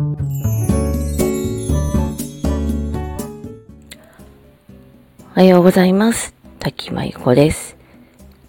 [0.00, 0.02] お
[5.34, 6.34] はようございます。
[6.58, 7.76] 滝真由子です。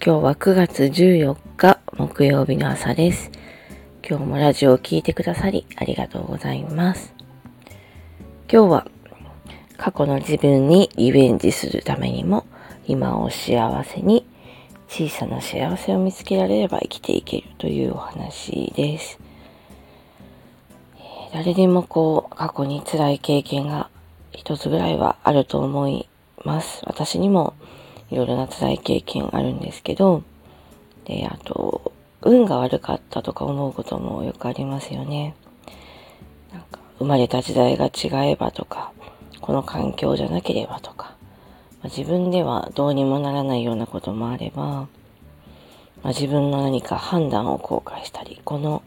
[0.03, 3.31] 今日は9月14日木曜日の朝です。
[4.07, 7.13] 今日もラジオを聴いてくださりありがとうございます。
[8.49, 8.87] 今日は
[9.75, 12.45] 過去の自分にリベンジするためにも
[12.87, 14.25] 今を幸せに
[14.87, 19.19] 小さな幸せを見つけられれば生きていけるというお話です。
[21.33, 23.89] 誰でもこう過去に辛い経験が
[24.33, 26.09] 一つぐらいはあると思い
[26.43, 26.81] ます。
[26.85, 27.53] 私にも
[28.09, 30.23] いろいろな辛い経験あるんですけど、
[31.05, 35.35] で、あと、運が悪かったとか思うこともよくありますよね。
[36.51, 38.91] なんか、生まれた時代が違えばとか、
[39.39, 41.15] この環境じゃなければとか、
[41.81, 44.87] まあ、自分ではどうにもならないようなこともあれば、ま
[46.03, 48.83] あ、自分の何か判断を後悔したり、この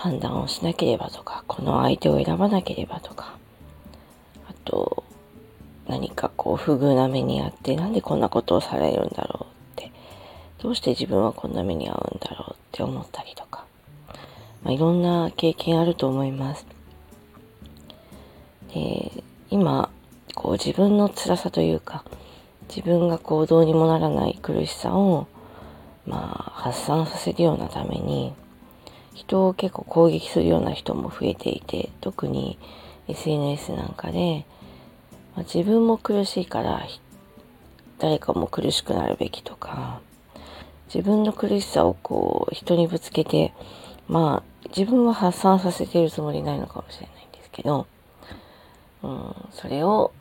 [0.00, 3.34] 判断をしなければとか、この相手を選ばなければとか、
[4.48, 5.04] あと、
[5.86, 9.92] 何かこう不遇な目にあって、なんでこんなことをされるんだろうって、
[10.62, 13.66] どうして自分はこんな目に遭うんだろうって思ったりとか、
[14.62, 16.66] まあ、いろんな経験あると思います。
[18.72, 19.90] で、今、
[20.34, 22.04] こう自分の辛さというか、
[22.74, 25.26] 自分がこうどうにもならない苦しさを、
[26.06, 28.32] まあ、発散させるようなために、
[29.14, 32.58] 人を結構攻撃するような人も増えていて、特に
[33.08, 34.46] SNS なんかで、
[35.36, 36.86] まあ、自分も苦しいから
[37.98, 40.00] 誰かも苦しくなるべきとか、
[40.92, 43.52] 自分の苦しさをこう人にぶつけて、
[44.08, 47.86] まあ自分は発散させているつもりないのかもしれないんですけど、
[49.02, 50.12] うん、それを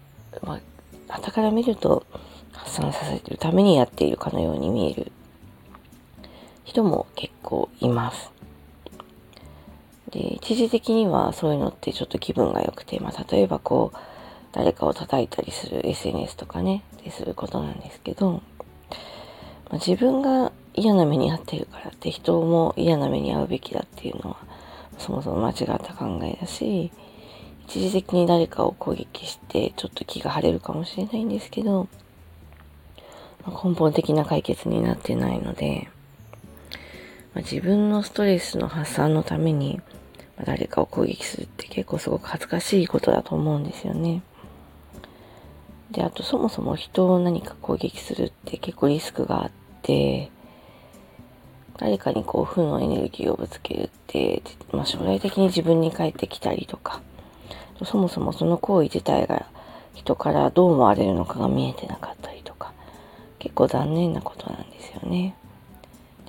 [0.43, 0.59] まあ、
[1.07, 2.05] 傍から見ると
[2.51, 5.11] 発散させてるためにやっているかのように見える
[6.63, 8.31] 人も結構います。
[10.11, 13.97] で、一時的にはそういうのってちょっと気分が良くて、まあ、例えばこう、
[14.51, 18.41] 誰かを叩いたりする SNS とかね、ですることなんですけど、
[19.69, 24.37] まあ、自分が嫌な目に遭ってるからって人も嫌な目に遭うべきだっていうのは、
[24.97, 26.91] そもそも間違った考えだし、
[27.67, 31.87] 一時的に誰かを攻撃してちょっと気が晴れるかもしれないんですけど、
[33.45, 35.87] まあ、根本的な解決になってないので、
[37.35, 39.81] まあ、自分のストレスの発散のために、
[40.45, 44.21] 誰かを攻撃するって結構すごく恥ずかしいことだと思うんですよね。
[45.91, 49.51] で、あとそもそも人を何か攻撃するって結構リスクがあっ
[49.81, 50.31] て、
[51.77, 57.01] 誰かにこう負のエネルギーをぶつけるって、まあ、将来的に自分に返ってきたりとか、
[57.85, 59.45] そもそもその行為自体が
[59.93, 62.73] 人からどう思われるのかが見えてなかったりとか、
[63.39, 65.35] 結構残念なことなんですよね。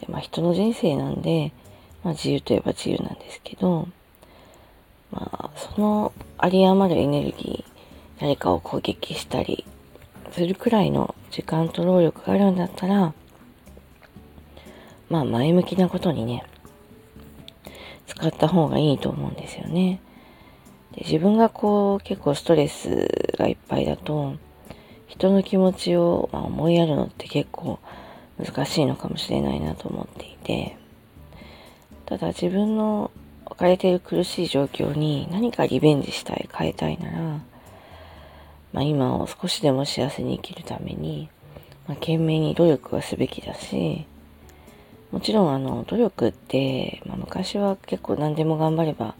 [0.01, 1.53] で、まあ人の人生なんで、
[2.05, 3.89] まあ自由といえば自由なんですけど、
[5.13, 6.13] まあその
[6.43, 9.65] 有り余るエネルギー、誰かを攻撃したり
[10.33, 13.13] するくらいの時間と労力があるんだったら、
[15.09, 16.45] まあ前向きなことにね、
[18.07, 20.01] 使った方がいいと思うんですよね。
[20.93, 24.35] で自分がこう結構ストレスがいっぱいだと
[25.07, 27.79] 人の気持ちを、まあ、思いやるのって結構
[28.39, 30.77] 難しいのかもしれないなと思っていて
[32.07, 33.11] ただ自分の
[33.51, 37.19] 置かれている苦しい状況に何かリベンジしたい変えたいなら、
[38.73, 41.29] まあ、今を少しでも幸せに生きるために、
[41.87, 44.07] まあ、懸命に努力はすべきだし
[45.13, 49.15] もちろんあの努力って、まあ、昔は結構何でも頑張れば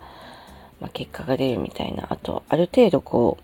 [0.81, 3.39] まあ、結果が出るみたいな、あと、ある程度こ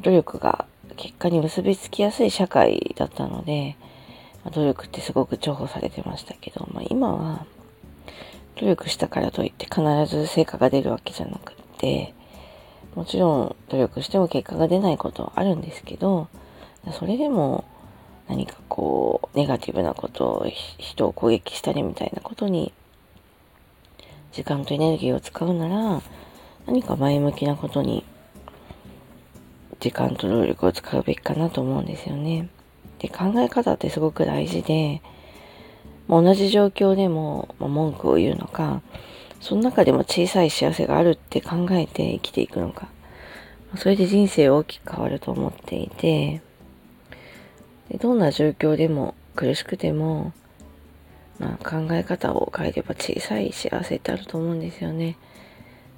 [0.00, 0.66] う、努力が
[0.96, 3.76] 結果に結びつきやすい社会だったので、
[4.44, 7.46] まあ、努力ってすごく重宝されてましたけど、まあ、今は、
[8.56, 12.14] 努力したからといって必ず成果が出るわけじゃなくって、
[12.94, 16.28] もちろん努力しても結果が出ないことはあるんですけど、
[16.92, 17.64] それでも
[18.28, 20.46] 何かこう、ネガティブなことを、
[20.78, 22.72] 人を攻撃したりみたいなことに、
[24.32, 26.02] 時間とエネルギーを使うなら、
[26.66, 28.04] 何か前向きなことに
[29.78, 32.48] 時間と労力を使うべきかなと思うんですよね。
[32.98, 35.02] で、考え方ってすごく大事で、
[36.08, 38.82] 同じ状況でも、文句を言うのか、
[39.40, 42.88] その中でも小さい幸せがあるって考えて生きていくのか、
[43.76, 46.40] それで人生大きく変わると思っていて、
[48.00, 50.32] どんな状況でも苦しくても、
[51.38, 55.16] まあ、考え方を変えれば小さい幸せってあると思うんですよね。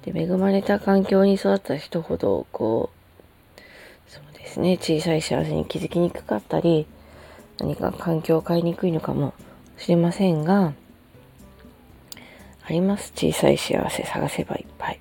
[0.03, 2.89] で、恵まれた環境に育った人ほど、こ
[3.57, 6.87] う、そうですね、小さい幸せに気づきにくかったり、
[7.59, 9.33] 何か環境を変えにくいのかも
[9.79, 10.73] しれませんが、
[12.65, 13.11] あります。
[13.15, 14.99] 小さい幸せ探せばいっぱい。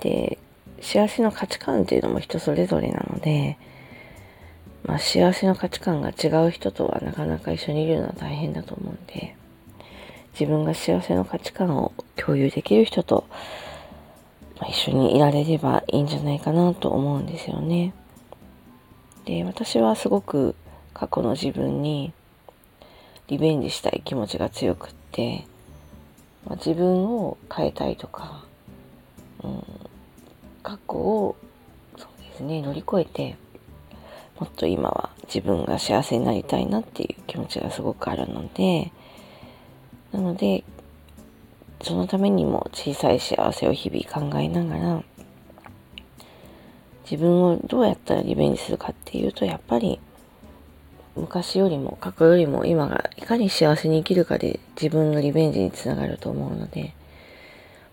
[0.00, 0.38] で
[0.80, 3.58] 幸せの価値観っていうのも人それぞれなので、
[4.84, 9.34] まあ、幸せの価値観が違う人とはなかなか一緒にいるのは大変だと思うんで
[10.38, 13.26] 自分が幸せの価値観を共有できる人と、
[14.60, 17.94] まあ、一緒にいられればいいんじゃないかなと思うんですよね。
[19.24, 20.54] で私はすごく
[20.94, 22.12] 過去の自分に
[23.28, 25.44] リベンジしたい気持ちが強くって、
[26.46, 28.44] まあ、自分を変えたいとか、
[29.42, 29.64] うん、
[30.62, 31.36] 過去を
[31.96, 33.36] そうですね乗り越えて
[34.38, 38.92] もっと今は自分が幸せになりたいなっていう気持ちがすごくあるので
[40.12, 40.62] なので
[41.82, 45.02] そのためにも小さい幸せを日々考えながら
[47.10, 50.00] 自分をどうやったらリベンジするかっていうとやっぱり
[51.16, 56.94] 昔よりも過去よりも今がいかに幸せに生きるかで自分のリベンジにつながると思うので、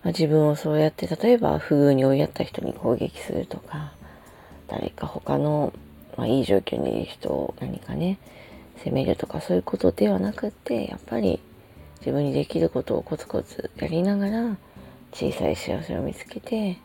[0.04, 3.94] まあ、自分をそうやって例えば不遇に追いやった人に攻撃するとか
[4.68, 5.72] 誰か他の、
[6.18, 8.20] まあ、いい状況にいる人を何かね
[8.78, 11.40] 責めるとかそういうことではなくってやっぱり
[12.00, 14.58] 自分にできることをコツコツやりながら
[15.14, 16.78] 小さい幸せを見つけて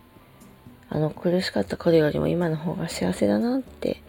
[0.90, 4.00] あの苦しかった頃よりも今の方が幸せだなって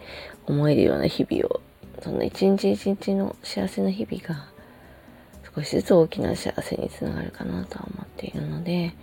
[0.46, 1.60] 思えるような日々を
[2.02, 4.46] その一日一日の幸せな日々が
[5.54, 8.94] 少しずつ大きな幸せにつながるかなとは思っているので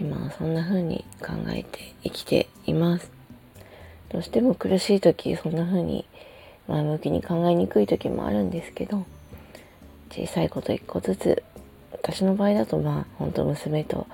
[0.00, 3.10] 今はそんな風に考えて生きています。
[4.12, 6.04] どうしても苦しい時そんな風に
[6.68, 9.06] 前向きに考えにくい時もあるんですけど
[10.10, 11.42] 小さいこと一個ずつ
[11.92, 14.06] 私の場合だとまあ本当娘と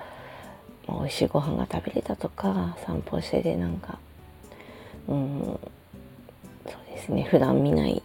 [0.87, 3.99] 美味しいご飯が食べれたとか散歩しててなんか
[5.07, 5.59] うん
[6.85, 7.23] ですね。
[7.23, 8.01] 普段見ない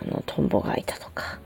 [0.00, 1.38] あのトンボがいたとか。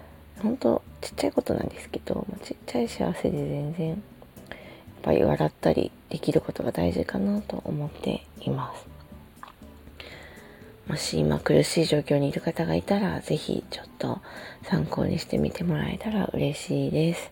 [0.43, 3.99] 本当ちっちゃいことなんですけどちっちゃい幸せで全然やっ
[5.03, 8.87] ぱり笑ったりできることが大事かなと思っています。
[10.89, 14.21] もし今苦しい状況にいる方がいたら是非ちょっと
[14.65, 17.31] 参考にしてみてもらえたら嬉しいです。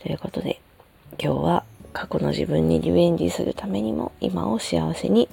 [0.00, 0.60] ということで
[1.22, 1.64] 今日は
[1.94, 5.28] 過去の自分にリベンジするためにも今を幸せに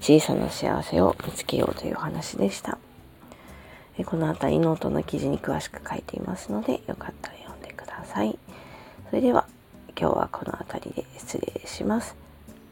[0.00, 2.78] 小さな幸せを見つけようという話でした。
[4.04, 8.38] この辺りノートの記事に詳しく書いていますのでよかったら読んでください。
[9.08, 9.46] それでは
[9.98, 12.14] 今日はこの辺りで失礼します。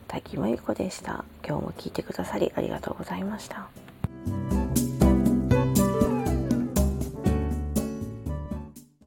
[0.07, 1.25] 滝真由子でした。
[1.47, 3.69] 今日も聞いてくださりありがとうございました。